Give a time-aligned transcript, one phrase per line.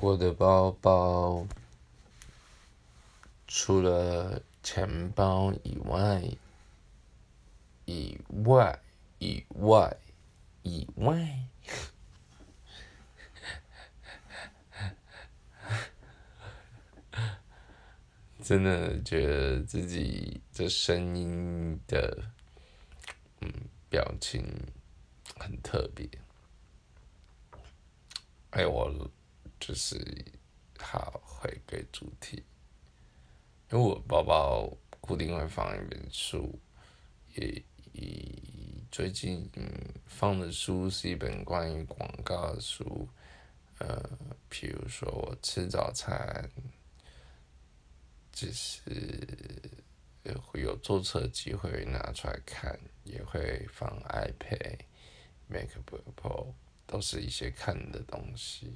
[0.00, 1.46] 我的包包
[3.46, 6.20] 除了钱包以外，
[7.84, 8.80] 以外，
[9.20, 9.96] 以外，
[10.64, 11.46] 以外，
[18.42, 22.32] 真的觉得自己的声音的，
[23.40, 23.48] 嗯，
[23.88, 24.44] 表情
[25.38, 26.08] 很特别。
[28.50, 29.08] 哎，我。
[29.66, 29.96] 就是
[30.78, 32.44] 好回归主题，
[33.72, 34.70] 因为我包包
[35.00, 36.60] 固定会放一本书，
[37.34, 37.64] 也
[38.90, 39.50] 最近
[40.04, 43.08] 放的书是一本关于广告的书，
[43.78, 44.02] 呃，
[44.50, 46.50] 譬如说我吃早餐，
[48.32, 48.82] 就是
[50.42, 54.80] 会有坐车机会拿出来看，也会放 iPad、
[55.50, 56.52] MacBook Pro，
[56.86, 58.70] 都是一些看的东西。